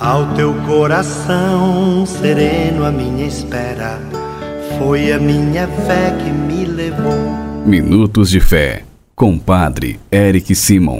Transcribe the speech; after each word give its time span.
Ao 0.00 0.34
teu 0.34 0.52
coração 0.66 2.04
sereno, 2.04 2.84
a 2.84 2.90
minha 2.90 3.28
espera 3.28 4.00
foi 4.76 5.12
a 5.12 5.20
minha 5.20 5.68
fé 5.68 6.10
que 6.18 6.30
me 6.30 6.64
levou. 6.64 7.14
Minutos 7.64 8.28
de 8.28 8.40
Fé, 8.40 8.82
com 9.14 9.38
Padre 9.38 10.00
Eric 10.10 10.52
Simon. 10.56 10.98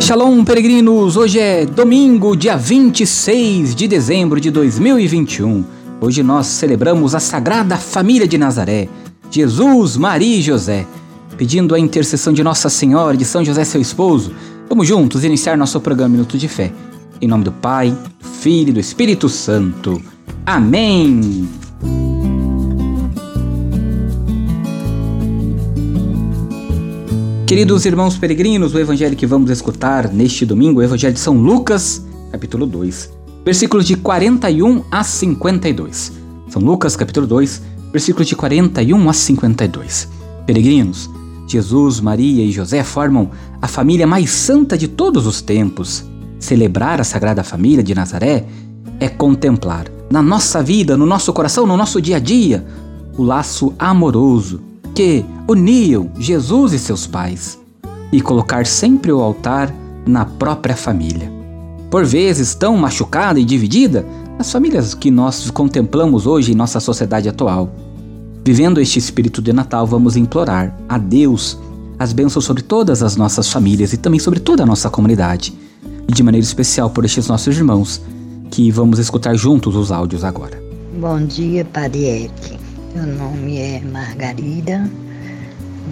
Shalom, 0.00 0.42
peregrinos! 0.42 1.18
Hoje 1.18 1.38
é 1.38 1.66
domingo, 1.66 2.34
dia 2.34 2.56
26 2.56 3.74
de 3.74 3.86
dezembro 3.86 4.40
de 4.40 4.50
2021. 4.50 5.62
Hoje 6.00 6.22
nós 6.22 6.46
celebramos 6.46 7.14
a 7.14 7.20
Sagrada 7.20 7.76
Família 7.76 8.26
de 8.26 8.38
Nazaré, 8.38 8.88
Jesus, 9.30 9.98
Maria 9.98 10.38
e 10.38 10.40
José, 10.40 10.86
pedindo 11.36 11.74
a 11.74 11.78
intercessão 11.78 12.32
de 12.32 12.42
Nossa 12.42 12.70
Senhora 12.70 13.14
e 13.14 13.18
de 13.18 13.26
São 13.26 13.44
José, 13.44 13.64
seu 13.64 13.82
esposo 13.82 14.32
Vamos 14.70 14.86
juntos 14.86 15.24
iniciar 15.24 15.58
nosso 15.58 15.80
programa 15.80 16.10
Minuto 16.10 16.38
de 16.38 16.46
Fé. 16.46 16.72
Em 17.20 17.26
nome 17.26 17.42
do 17.42 17.50
Pai, 17.50 17.90
do 17.90 18.28
Filho 18.28 18.68
e 18.68 18.72
do 18.72 18.78
Espírito 18.78 19.28
Santo. 19.28 20.00
Amém! 20.46 21.48
Queridos 27.48 27.84
irmãos 27.84 28.16
peregrinos, 28.16 28.72
o 28.72 28.78
evangelho 28.78 29.16
que 29.16 29.26
vamos 29.26 29.50
escutar 29.50 30.08
neste 30.12 30.46
domingo 30.46 30.80
é 30.80 30.84
o 30.84 30.86
evangelho 30.86 31.14
de 31.14 31.20
São 31.20 31.34
Lucas, 31.34 32.06
capítulo 32.30 32.64
2, 32.64 33.10
versículos 33.44 33.84
de 33.84 33.96
41 33.96 34.84
a 34.88 35.02
52. 35.02 36.12
São 36.48 36.62
Lucas, 36.62 36.94
capítulo 36.94 37.26
2, 37.26 37.60
versículos 37.90 38.28
de 38.28 38.36
41 38.36 39.10
a 39.10 39.12
52. 39.12 40.08
Peregrinos, 40.46 41.10
Jesus, 41.50 42.00
Maria 42.00 42.44
e 42.44 42.52
José 42.52 42.84
formam 42.84 43.30
a 43.60 43.66
família 43.66 44.06
mais 44.06 44.30
santa 44.30 44.78
de 44.78 44.86
todos 44.86 45.26
os 45.26 45.42
tempos. 45.42 46.04
Celebrar 46.38 47.00
a 47.00 47.04
Sagrada 47.04 47.42
Família 47.42 47.82
de 47.82 47.94
Nazaré 47.94 48.46
é 49.00 49.08
contemplar 49.08 49.86
na 50.08 50.22
nossa 50.22 50.62
vida, 50.62 50.96
no 50.96 51.04
nosso 51.04 51.32
coração, 51.32 51.66
no 51.66 51.76
nosso 51.76 52.00
dia 52.00 52.16
a 52.16 52.20
dia, 52.20 52.64
o 53.16 53.24
laço 53.24 53.74
amoroso 53.78 54.60
que 54.94 55.24
uniam 55.48 56.10
Jesus 56.18 56.72
e 56.72 56.78
seus 56.78 57.06
pais 57.06 57.58
e 58.12 58.20
colocar 58.20 58.64
sempre 58.64 59.10
o 59.10 59.20
altar 59.20 59.74
na 60.06 60.24
própria 60.24 60.76
família. 60.76 61.32
Por 61.90 62.04
vezes 62.04 62.54
tão 62.54 62.76
machucada 62.76 63.40
e 63.40 63.44
dividida, 63.44 64.06
as 64.38 64.52
famílias 64.52 64.94
que 64.94 65.10
nós 65.10 65.50
contemplamos 65.50 66.26
hoje 66.26 66.52
em 66.52 66.54
nossa 66.54 66.78
sociedade 66.78 67.28
atual. 67.28 67.74
Vivendo 68.42 68.80
este 68.80 68.98
espírito 68.98 69.42
de 69.42 69.52
Natal, 69.52 69.86
vamos 69.86 70.16
implorar 70.16 70.74
a 70.88 70.96
Deus 70.96 71.58
as 71.98 72.12
bênçãos 72.14 72.44
sobre 72.44 72.62
todas 72.62 73.02
as 73.02 73.14
nossas 73.14 73.52
famílias 73.52 73.92
e 73.92 73.98
também 73.98 74.18
sobre 74.18 74.40
toda 74.40 74.62
a 74.62 74.66
nossa 74.66 74.88
comunidade. 74.88 75.52
E 76.08 76.12
de 76.12 76.22
maneira 76.22 76.44
especial 76.44 76.88
por 76.88 77.04
estes 77.04 77.28
nossos 77.28 77.54
irmãos, 77.54 78.00
que 78.50 78.70
vamos 78.70 78.98
escutar 78.98 79.34
juntos 79.36 79.76
os 79.76 79.92
áudios 79.92 80.24
agora. 80.24 80.60
Bom 80.98 81.22
dia, 81.26 81.66
Padre 81.66 82.04
Eric. 82.04 82.58
Meu 82.94 83.06
nome 83.06 83.58
é 83.58 83.80
Margarida 83.80 84.90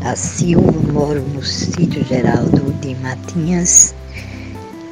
da 0.00 0.16
Silva, 0.16 0.72
moro 0.92 1.22
no 1.34 1.44
sítio 1.44 2.02
Geraldo 2.04 2.72
de 2.80 2.94
Matinhas. 2.96 3.94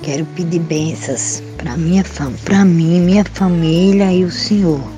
Quero 0.02 0.26
pedir 0.36 0.60
bênçãos 0.60 1.42
para 1.56 1.76
minha 1.76 2.04
para 2.44 2.64
mim, 2.64 3.00
minha 3.00 3.24
família 3.24 4.12
e 4.12 4.24
o 4.24 4.30
Senhor. 4.30 4.95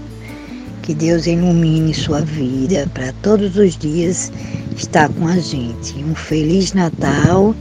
Que 0.89 0.94
Deus 0.94 1.27
ilumine 1.27 1.92
sua 1.92 2.22
vida 2.22 2.89
para 2.94 3.12
todos 3.20 3.58
os 3.58 3.77
dias 3.77 4.33
estar 4.75 5.11
com 5.11 5.27
a 5.27 5.36
gente. 5.36 6.03
Um 6.03 6.14
Feliz 6.14 6.72
Natal 6.72 7.55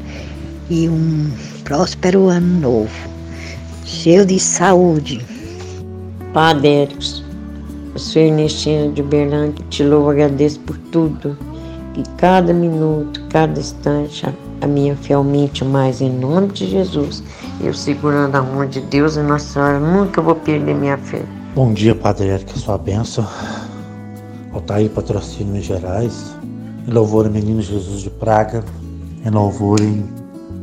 e 0.69 0.87
um 0.87 1.29
próspero 1.65 2.29
Ano 2.29 2.61
Novo, 2.61 3.09
cheio 3.83 4.25
de 4.25 4.39
saúde. 4.39 5.19
Padre 6.31 6.69
Ericos, 6.69 7.21
eu 7.93 7.99
sou 7.99 8.21
Ernestina 8.21 8.93
de 8.93 9.03
Berlândia, 9.03 9.65
te 9.69 9.83
louvo 9.83 10.13
e 10.13 10.23
agradeço 10.23 10.61
por 10.61 10.77
tudo, 10.93 11.37
que 11.93 12.03
cada 12.15 12.53
minuto, 12.53 13.21
cada 13.29 13.59
instante, 13.59 14.25
a 14.61 14.67
minha 14.67 14.95
fielmente 14.95 15.65
mais 15.65 15.99
em 15.99 16.17
nome 16.17 16.47
de 16.53 16.65
Jesus. 16.65 17.21
Eu 17.59 17.73
segurando 17.73 18.35
a 18.37 18.41
mão 18.41 18.65
de 18.65 18.79
Deus 18.79 19.17
e 19.17 19.19
Nossa 19.19 19.51
Senhora, 19.51 19.81
nunca 19.81 20.21
vou 20.21 20.35
perder 20.35 20.73
minha 20.73 20.97
fé. 20.97 21.21
Bom 21.57 21.73
dia, 21.73 21.95
Padre 21.95 22.27
Eric, 22.27 22.59
sua 22.59 22.77
benção. 22.77 23.27
Altair 24.53 24.91
Patrocínio 24.91 25.53
Minas 25.53 25.65
Gerais, 25.65 26.35
em 26.87 26.91
louvor 26.91 27.25
ao 27.25 27.31
Menino 27.31 27.63
Jesus 27.63 28.03
de 28.03 28.11
Praga, 28.11 28.63
em 29.25 29.29
louvor 29.31 29.81
em 29.81 30.05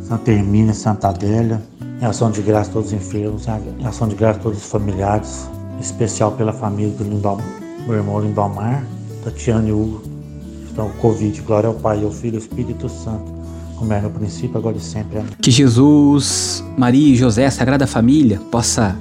Santa 0.02 0.30
Hermínia, 0.30 0.72
Santa 0.72 1.08
Adélia, 1.08 1.60
em 2.00 2.04
ação 2.04 2.30
de 2.30 2.40
graça 2.42 2.70
a 2.70 2.74
todos 2.74 2.92
os 2.92 2.94
enfermos, 2.94 3.44
em 3.80 3.84
ação 3.84 4.06
de 4.06 4.14
graça 4.14 4.38
a 4.38 4.42
todos 4.44 4.58
os 4.58 4.70
familiares, 4.70 5.50
em 5.76 5.80
especial 5.80 6.30
pela 6.30 6.52
família 6.52 6.92
do 6.92 7.02
Lindom, 7.02 7.40
meu 7.88 7.96
irmão 7.96 8.20
Lindomar, 8.20 8.86
Tatiana 9.24 9.68
e 9.68 9.72
Hugo, 9.72 10.00
estão 10.64 10.88
com 10.90 10.98
Covid. 10.98 11.42
Glória 11.42 11.66
ao 11.66 11.74
Pai, 11.74 12.04
ao 12.04 12.12
Filho 12.12 12.34
e 12.34 12.36
ao 12.36 12.42
Espírito 12.42 12.88
Santo, 12.88 13.32
como 13.76 13.92
é 13.92 14.00
no 14.00 14.10
princípio, 14.10 14.56
agora 14.58 14.76
e 14.76 14.80
sempre. 14.80 15.18
Amém. 15.18 15.32
Que 15.42 15.50
Jesus, 15.50 16.62
Maria 16.78 17.14
e 17.14 17.16
José, 17.16 17.50
Sagrada 17.50 17.84
Família, 17.84 18.40
possa 18.52 18.96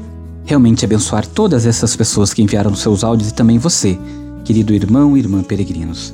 realmente 0.46 0.86
abençoar 0.86 1.26
todas 1.26 1.66
essas 1.66 1.96
pessoas 1.96 2.34
que 2.34 2.42
enviaram 2.42 2.76
seus 2.76 3.04
áudios 3.04 3.30
e 3.30 3.34
também 3.34 3.58
você, 3.58 3.98
querido 4.44 4.74
irmão 4.74 5.16
e 5.16 5.20
irmã 5.20 5.42
peregrinos. 5.42 6.14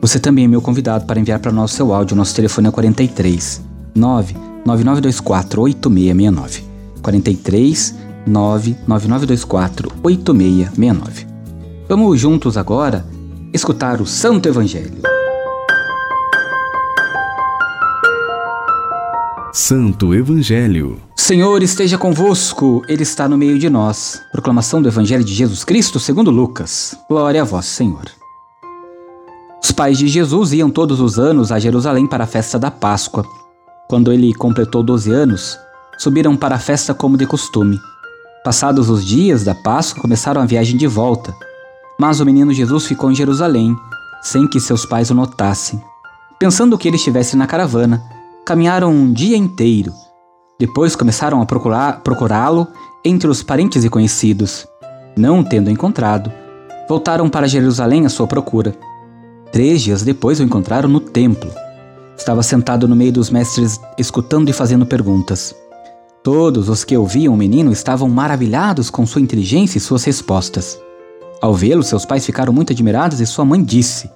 Você 0.00 0.18
também 0.18 0.44
é 0.44 0.48
meu 0.48 0.60
convidado 0.60 1.06
para 1.06 1.18
enviar 1.18 1.38
para 1.38 1.50
nós 1.50 1.70
seu 1.70 1.92
áudio. 1.92 2.16
Nosso 2.16 2.34
telefone 2.34 2.68
é 2.68 2.70
43 2.70 3.62
99924 3.94 5.62
8669. 5.62 6.64
43 7.00 7.94
99924 8.26 9.92
8669. 10.02 11.26
Vamos 11.88 12.20
juntos 12.20 12.56
agora 12.56 13.04
escutar 13.52 14.00
o 14.00 14.06
Santo 14.06 14.48
Evangelho. 14.48 15.13
Santo 19.56 20.12
Evangelho. 20.12 21.00
Senhor 21.14 21.62
esteja 21.62 21.96
convosco, 21.96 22.82
Ele 22.88 23.04
está 23.04 23.28
no 23.28 23.38
meio 23.38 23.56
de 23.56 23.70
nós. 23.70 24.20
Proclamação 24.32 24.82
do 24.82 24.88
Evangelho 24.88 25.22
de 25.22 25.32
Jesus 25.32 25.62
Cristo 25.62 26.00
segundo 26.00 26.28
Lucas. 26.28 26.96
Glória 27.08 27.40
a 27.40 27.44
vós, 27.44 27.66
Senhor. 27.66 28.02
Os 29.62 29.70
pais 29.70 29.96
de 29.96 30.08
Jesus 30.08 30.52
iam 30.52 30.68
todos 30.68 30.98
os 30.98 31.20
anos 31.20 31.52
a 31.52 31.60
Jerusalém 31.60 32.04
para 32.04 32.24
a 32.24 32.26
festa 32.26 32.58
da 32.58 32.68
Páscoa. 32.68 33.24
Quando 33.88 34.12
ele 34.12 34.34
completou 34.34 34.82
12 34.82 35.12
anos, 35.12 35.56
subiram 35.98 36.36
para 36.36 36.56
a 36.56 36.58
festa 36.58 36.92
como 36.92 37.16
de 37.16 37.24
costume. 37.24 37.78
Passados 38.44 38.90
os 38.90 39.06
dias 39.06 39.44
da 39.44 39.54
Páscoa, 39.54 40.02
começaram 40.02 40.42
a 40.42 40.46
viagem 40.46 40.76
de 40.76 40.88
volta. 40.88 41.32
Mas 41.96 42.18
o 42.18 42.26
menino 42.26 42.52
Jesus 42.52 42.86
ficou 42.86 43.08
em 43.08 43.14
Jerusalém, 43.14 43.76
sem 44.20 44.48
que 44.48 44.58
seus 44.58 44.84
pais 44.84 45.12
o 45.12 45.14
notassem. 45.14 45.80
Pensando 46.40 46.76
que 46.76 46.88
ele 46.88 46.96
estivesse 46.96 47.36
na 47.36 47.46
caravana, 47.46 48.02
caminharam 48.44 48.92
um 48.92 49.12
dia 49.12 49.36
inteiro. 49.36 49.92
Depois 50.58 50.94
começaram 50.94 51.40
a 51.40 51.46
procurá-lo 51.46 52.68
entre 53.04 53.28
os 53.28 53.42
parentes 53.42 53.84
e 53.84 53.90
conhecidos. 53.90 54.66
Não 55.16 55.42
tendo 55.42 55.70
encontrado, 55.70 56.30
voltaram 56.88 57.28
para 57.28 57.48
Jerusalém 57.48 58.04
à 58.04 58.08
sua 58.08 58.26
procura. 58.26 58.74
Três 59.50 59.82
dias 59.82 60.02
depois 60.02 60.40
o 60.40 60.42
encontraram 60.42 60.88
no 60.88 61.00
templo. 61.00 61.50
Estava 62.16 62.42
sentado 62.42 62.86
no 62.86 62.94
meio 62.94 63.12
dos 63.12 63.30
mestres, 63.30 63.80
escutando 63.98 64.48
e 64.48 64.52
fazendo 64.52 64.86
perguntas. 64.86 65.54
Todos 66.22 66.68
os 66.68 66.84
que 66.84 66.96
ouviam 66.96 67.34
o 67.34 67.36
menino 67.36 67.72
estavam 67.72 68.08
maravilhados 68.08 68.90
com 68.90 69.06
sua 69.06 69.20
inteligência 69.20 69.78
e 69.78 69.80
suas 69.80 70.04
respostas. 70.04 70.78
Ao 71.40 71.52
vê-lo, 71.52 71.82
seus 71.82 72.04
pais 72.04 72.24
ficaram 72.24 72.52
muito 72.52 72.72
admirados 72.72 73.20
e 73.20 73.26
sua 73.26 73.44
mãe 73.44 73.62
disse: 73.62 74.10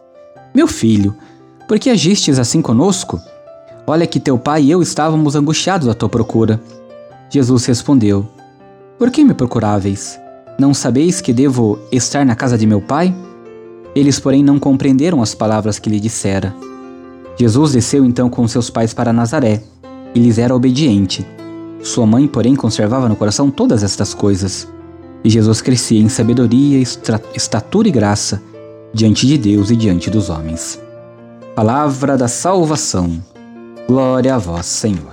Meu 0.54 0.66
filho, 0.66 1.14
por 1.66 1.78
que 1.78 1.90
agistes 1.90 2.38
assim 2.38 2.62
conosco? 2.62 3.20
Olha 3.90 4.06
que 4.06 4.20
teu 4.20 4.38
pai 4.38 4.64
e 4.64 4.70
eu 4.70 4.82
estávamos 4.82 5.34
angustiados 5.34 5.88
à 5.88 5.94
tua 5.94 6.10
procura. 6.10 6.60
Jesus 7.30 7.64
respondeu: 7.64 8.28
Por 8.98 9.10
que 9.10 9.24
me 9.24 9.32
procuráveis? 9.32 10.20
Não 10.58 10.74
sabeis 10.74 11.22
que 11.22 11.32
devo 11.32 11.78
estar 11.90 12.22
na 12.26 12.36
casa 12.36 12.58
de 12.58 12.66
meu 12.66 12.82
pai? 12.82 13.16
Eles, 13.94 14.20
porém, 14.20 14.44
não 14.44 14.58
compreenderam 14.58 15.22
as 15.22 15.34
palavras 15.34 15.78
que 15.78 15.88
lhe 15.88 15.98
dissera. 15.98 16.54
Jesus 17.34 17.72
desceu 17.72 18.04
então 18.04 18.28
com 18.28 18.46
seus 18.46 18.68
pais 18.68 18.92
para 18.92 19.10
Nazaré 19.10 19.62
e 20.14 20.20
lhes 20.20 20.36
era 20.36 20.54
obediente. 20.54 21.26
Sua 21.82 22.06
mãe, 22.06 22.26
porém, 22.26 22.54
conservava 22.54 23.08
no 23.08 23.16
coração 23.16 23.50
todas 23.50 23.82
estas 23.82 24.12
coisas. 24.12 24.68
E 25.24 25.30
Jesus 25.30 25.62
crescia 25.62 25.98
em 25.98 26.10
sabedoria, 26.10 26.78
estatura 27.34 27.88
e 27.88 27.90
graça 27.90 28.42
diante 28.92 29.26
de 29.26 29.38
Deus 29.38 29.70
e 29.70 29.76
diante 29.76 30.10
dos 30.10 30.28
homens. 30.28 30.78
Palavra 31.54 32.18
da 32.18 32.28
salvação. 32.28 33.18
Glória 33.88 34.34
a 34.34 34.38
vós, 34.38 34.66
Senhor. 34.66 35.10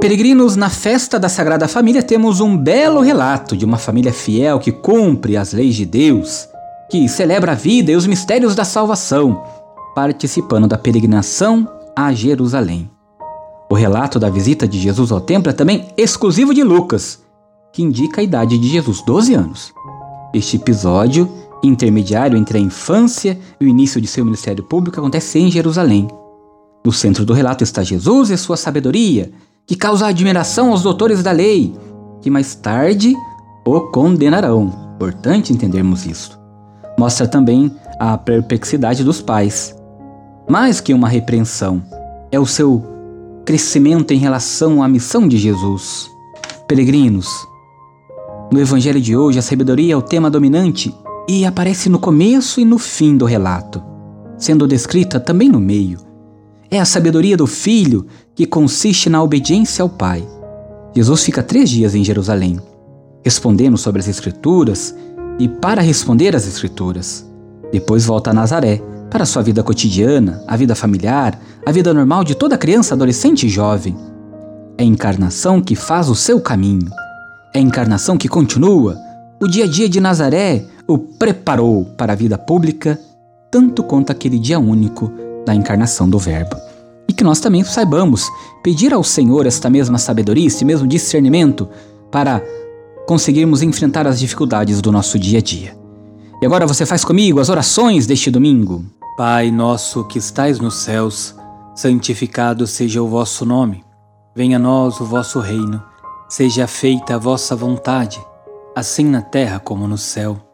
Peregrinos, 0.00 0.56
na 0.56 0.68
festa 0.68 1.16
da 1.16 1.28
Sagrada 1.28 1.68
Família 1.68 2.02
temos 2.02 2.40
um 2.40 2.58
belo 2.58 3.00
relato 3.00 3.56
de 3.56 3.64
uma 3.64 3.78
família 3.78 4.12
fiel 4.12 4.58
que 4.58 4.72
cumpre 4.72 5.36
as 5.36 5.52
leis 5.52 5.76
de 5.76 5.86
Deus, 5.86 6.48
que 6.90 7.08
celebra 7.08 7.52
a 7.52 7.54
vida 7.54 7.92
e 7.92 7.96
os 7.96 8.04
mistérios 8.04 8.56
da 8.56 8.64
salvação. 8.64 9.44
participando 9.94 10.66
da 10.66 10.76
peregrinação 10.76 11.68
a 11.94 12.12
Jerusalém. 12.12 12.90
O 13.70 13.76
relato 13.76 14.18
da 14.18 14.28
visita 14.28 14.66
de 14.66 14.80
Jesus 14.80 15.12
ao 15.12 15.20
templo 15.20 15.50
é 15.50 15.52
também 15.52 15.86
exclusivo 15.96 16.52
de 16.52 16.64
Lucas, 16.64 17.22
que 17.72 17.80
indica 17.80 18.20
a 18.20 18.24
idade 18.24 18.58
de 18.58 18.68
Jesus, 18.68 19.02
12 19.02 19.34
anos. 19.34 19.72
Este 20.34 20.56
episódio, 20.56 21.30
intermediário 21.66 22.36
entre 22.36 22.58
a 22.58 22.60
infância 22.60 23.38
e 23.60 23.64
o 23.64 23.68
início 23.68 24.00
de 24.00 24.06
seu 24.06 24.24
ministério 24.24 24.64
público, 24.64 24.98
acontece 24.98 25.38
em 25.38 25.50
Jerusalém. 25.50 26.08
No 26.84 26.92
centro 26.92 27.24
do 27.24 27.32
relato 27.32 27.64
está 27.64 27.82
Jesus 27.82 28.30
e 28.30 28.36
sua 28.36 28.56
sabedoria, 28.56 29.32
que 29.66 29.74
causa 29.74 30.06
admiração 30.06 30.70
aos 30.70 30.82
doutores 30.82 31.22
da 31.22 31.32
lei, 31.32 31.74
que 32.20 32.30
mais 32.30 32.54
tarde 32.54 33.14
o 33.64 33.80
condenarão. 33.80 34.72
Importante 34.96 35.52
entendermos 35.52 36.06
isso. 36.06 36.38
Mostra 36.98 37.26
também 37.26 37.74
a 37.98 38.16
perplexidade 38.18 39.02
dos 39.02 39.22
pais. 39.22 39.74
Mais 40.48 40.80
que 40.80 40.92
uma 40.92 41.08
repreensão, 41.08 41.82
é 42.30 42.38
o 42.38 42.46
seu 42.46 42.82
crescimento 43.44 44.12
em 44.12 44.18
relação 44.18 44.82
à 44.82 44.88
missão 44.88 45.26
de 45.26 45.38
Jesus. 45.38 46.10
Peregrinos, 46.68 47.28
no 48.52 48.60
Evangelho 48.60 49.00
de 49.00 49.16
hoje, 49.16 49.38
a 49.38 49.42
sabedoria 49.42 49.94
é 49.94 49.96
o 49.96 50.02
tema 50.02 50.30
dominante 50.30 50.94
e 51.28 51.44
aparece 51.44 51.88
no 51.88 51.98
começo 51.98 52.60
e 52.60 52.64
no 52.64 52.78
fim 52.78 53.16
do 53.16 53.24
relato, 53.24 53.82
sendo 54.36 54.66
descrita 54.66 55.18
também 55.18 55.48
no 55.48 55.60
meio. 55.60 55.98
É 56.70 56.80
a 56.80 56.84
sabedoria 56.84 57.36
do 57.36 57.46
filho 57.46 58.06
que 58.34 58.46
consiste 58.46 59.08
na 59.08 59.22
obediência 59.22 59.82
ao 59.82 59.88
Pai. 59.88 60.26
Jesus 60.94 61.24
fica 61.24 61.42
três 61.42 61.70
dias 61.70 61.94
em 61.94 62.04
Jerusalém, 62.04 62.60
respondendo 63.24 63.76
sobre 63.76 64.00
as 64.00 64.08
Escrituras 64.08 64.94
e 65.38 65.48
para 65.48 65.82
responder 65.82 66.36
às 66.36 66.46
Escrituras. 66.46 67.26
Depois 67.72 68.04
volta 68.04 68.30
a 68.30 68.34
Nazaré 68.34 68.82
para 69.10 69.24
sua 69.24 69.42
vida 69.42 69.62
cotidiana, 69.62 70.42
a 70.46 70.56
vida 70.56 70.74
familiar, 70.74 71.40
a 71.64 71.72
vida 71.72 71.94
normal 71.94 72.24
de 72.24 72.34
toda 72.34 72.58
criança, 72.58 72.94
adolescente 72.94 73.46
e 73.46 73.48
jovem. 73.48 73.96
É 74.76 74.82
a 74.82 74.86
encarnação 74.86 75.60
que 75.60 75.76
faz 75.76 76.08
o 76.08 76.14
seu 76.14 76.40
caminho. 76.40 76.90
É 77.54 77.58
a 77.58 77.62
encarnação 77.62 78.18
que 78.18 78.28
continua. 78.28 78.98
O 79.40 79.46
dia 79.46 79.64
a 79.64 79.68
dia 79.68 79.88
de 79.88 80.00
Nazaré 80.00 80.64
o 80.86 80.98
preparou 80.98 81.84
para 81.96 82.12
a 82.12 82.16
vida 82.16 82.36
pública, 82.36 82.98
tanto 83.50 83.82
quanto 83.82 84.10
aquele 84.10 84.38
dia 84.38 84.58
único 84.58 85.10
da 85.46 85.54
encarnação 85.54 86.08
do 86.08 86.18
Verbo. 86.18 86.56
E 87.08 87.12
que 87.12 87.24
nós 87.24 87.40
também 87.40 87.62
saibamos 87.64 88.28
pedir 88.62 88.92
ao 88.92 89.04
Senhor 89.04 89.46
esta 89.46 89.68
mesma 89.68 89.98
sabedoria, 89.98 90.46
este 90.46 90.64
mesmo 90.64 90.86
discernimento 90.86 91.68
para 92.10 92.42
conseguirmos 93.06 93.62
enfrentar 93.62 94.06
as 94.06 94.18
dificuldades 94.18 94.80
do 94.80 94.90
nosso 94.90 95.18
dia 95.18 95.38
a 95.38 95.42
dia. 95.42 95.76
E 96.40 96.46
agora 96.46 96.66
você 96.66 96.84
faz 96.84 97.04
comigo 97.04 97.40
as 97.40 97.48
orações 97.48 98.06
deste 98.06 98.30
domingo. 98.30 98.84
Pai 99.16 99.50
nosso 99.50 100.04
que 100.04 100.18
estais 100.18 100.58
nos 100.58 100.74
céus, 100.76 101.34
santificado 101.74 102.66
seja 102.66 103.02
o 103.02 103.08
vosso 103.08 103.44
nome. 103.44 103.84
Venha 104.34 104.56
a 104.56 104.60
nós 104.60 105.00
o 105.00 105.04
vosso 105.04 105.38
reino. 105.40 105.82
Seja 106.28 106.66
feita 106.66 107.14
a 107.14 107.18
vossa 107.18 107.54
vontade, 107.54 108.20
assim 108.74 109.04
na 109.04 109.22
terra 109.22 109.60
como 109.60 109.86
no 109.86 109.96
céu. 109.96 110.53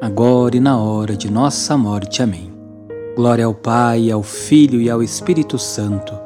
agora 0.00 0.56
e 0.56 0.60
na 0.60 0.78
hora 0.78 1.14
de 1.14 1.30
nossa 1.30 1.76
morte. 1.76 2.22
Amém. 2.22 2.50
Glória 3.14 3.44
ao 3.44 3.52
Pai, 3.52 4.10
ao 4.10 4.22
Filho 4.22 4.80
e 4.80 4.88
ao 4.88 5.02
Espírito 5.02 5.58
Santo, 5.58 6.18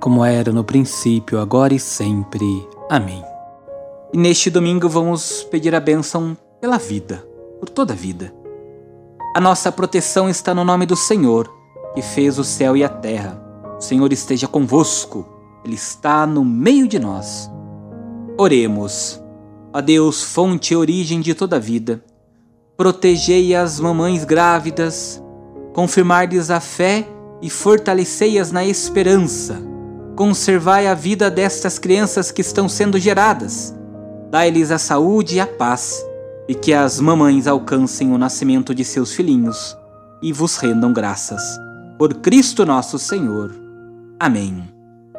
como 0.00 0.24
era 0.24 0.52
no 0.52 0.64
princípio, 0.64 1.38
agora 1.38 1.72
e 1.72 1.78
sempre. 1.78 2.44
Amém. 2.90 3.22
E 4.12 4.18
neste 4.18 4.50
domingo 4.50 4.88
vamos 4.88 5.44
pedir 5.44 5.74
a 5.74 5.80
bênção 5.80 6.36
pela 6.60 6.76
vida, 6.76 7.24
por 7.60 7.68
toda 7.68 7.92
a 7.92 7.96
vida. 7.96 8.34
A 9.36 9.40
nossa 9.40 9.70
proteção 9.70 10.28
está 10.28 10.52
no 10.52 10.64
nome 10.64 10.84
do 10.84 10.96
Senhor, 10.96 11.48
que 11.94 12.02
fez 12.02 12.36
o 12.36 12.42
céu 12.42 12.76
e 12.76 12.82
a 12.82 12.88
terra. 12.88 13.40
O 13.78 13.80
Senhor 13.80 14.12
esteja 14.12 14.48
convosco, 14.48 15.24
Ele 15.64 15.74
está 15.74 16.26
no 16.26 16.44
meio 16.44 16.88
de 16.88 16.98
nós. 16.98 17.48
Oremos. 18.36 19.22
A 19.72 19.80
Deus, 19.80 20.24
fonte 20.24 20.74
e 20.74 20.76
origem 20.76 21.20
de 21.20 21.32
toda 21.32 21.54
a 21.54 21.60
vida, 21.60 22.02
protegei 22.80 23.54
as 23.54 23.78
mamães 23.78 24.24
grávidas, 24.24 25.22
confirmar-lhes 25.74 26.50
a 26.50 26.60
fé 26.60 27.06
e 27.42 27.50
fortalecei-as 27.50 28.50
na 28.50 28.64
esperança. 28.64 29.60
Conservai 30.16 30.86
a 30.86 30.94
vida 30.94 31.30
destas 31.30 31.78
crianças 31.78 32.32
que 32.32 32.40
estão 32.40 32.70
sendo 32.70 32.98
geradas. 32.98 33.76
Dai-lhes 34.30 34.70
a 34.70 34.78
saúde 34.78 35.36
e 35.36 35.40
a 35.40 35.46
paz 35.46 36.02
e 36.48 36.54
que 36.54 36.72
as 36.72 36.98
mamães 36.98 37.46
alcancem 37.46 38.14
o 38.14 38.16
nascimento 38.16 38.74
de 38.74 38.82
seus 38.82 39.12
filhinhos 39.12 39.76
e 40.22 40.32
vos 40.32 40.56
rendam 40.56 40.90
graças. 40.90 41.42
Por 41.98 42.14
Cristo 42.14 42.64
nosso 42.64 42.98
Senhor. 42.98 43.54
Amém. 44.18 44.64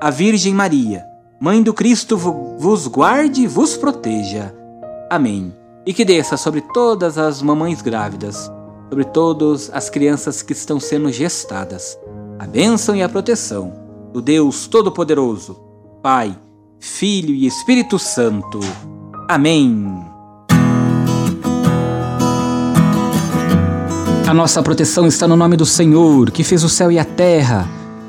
A 0.02 0.10
Virgem 0.10 0.56
Maria, 0.56 1.06
Mãe 1.40 1.62
do 1.62 1.76
Cristo, 1.76 2.18
vos 2.18 2.88
guarde 2.88 3.44
e 3.44 3.48
vos 3.48 3.78
proteja. 3.78 4.52
Amém. 5.12 5.61
E 5.86 5.94
que 5.94 6.06
desça 6.06 6.38
sobre 6.38 6.62
todas 6.62 7.18
as 7.18 7.42
mamães 7.42 7.82
grávidas, 7.82 8.52
sobre 8.90 9.04
todas 9.06 9.72
as 9.74 9.90
crianças 9.90 10.44
que 10.44 10.54
estão 10.54 10.80
sendo 10.80 11.12
gestadas, 11.12 11.98
a 12.38 12.46
bênção 12.46 12.96
e 12.96 13.02
a 13.02 13.10
proteção 13.10 13.74
do 14.14 14.22
Deus 14.22 14.68
Todo-Poderoso, 14.68 15.60
Pai, 16.04 16.38
Filho 16.80 17.34
e 17.34 17.48
Espírito 17.48 17.98
Santo. 17.98 18.60
Amém. 19.28 20.12
A 24.28 24.34
nossa 24.34 24.62
proteção 24.62 25.08
está 25.08 25.28
no 25.28 25.36
nome 25.36 25.58
do 25.58 25.66
Senhor, 25.66 26.30
que 26.32 26.44
fez 26.44 26.64
o 26.64 26.70
céu 26.70 26.92
e 26.92 27.00
a 27.00 27.06
terra. 27.06 27.68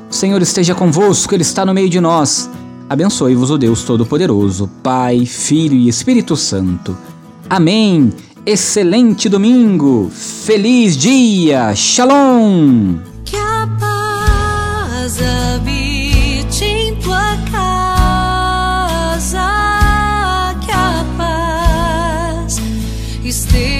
O 0.09 0.13
Senhor 0.13 0.41
esteja 0.41 0.75
convosco, 0.75 1.33
Ele 1.33 1.41
está 1.41 1.65
no 1.65 1.73
meio 1.73 1.89
de 1.89 1.99
nós. 1.99 2.49
Abençoe-vos 2.87 3.49
o 3.49 3.57
Deus 3.57 3.83
Todo-Poderoso, 3.83 4.69
Pai, 4.83 5.25
Filho 5.25 5.75
e 5.75 5.87
Espírito 5.87 6.35
Santo. 6.35 6.95
Amém. 7.49 8.11
Excelente 8.45 9.29
domingo. 9.29 10.09
Feliz 10.11 10.97
dia. 10.97 11.73
Shalom. 11.75 12.95
Que 13.23 13.35
a 13.37 13.67
paz 13.79 15.17
habite 15.21 16.63
em 16.63 16.95
tua 16.95 17.37
casa. 17.51 18.17
Que 20.65 20.71
a 20.71 21.05
paz 21.17 22.59
esteja 23.23 23.72